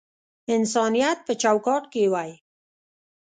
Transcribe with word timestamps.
انسانیت 0.55 1.17
په 1.27 1.33
چوکاټ 1.41 1.83
کښی 1.93 2.05
وی 2.13 2.31